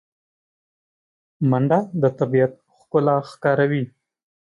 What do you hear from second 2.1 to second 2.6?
طبیعت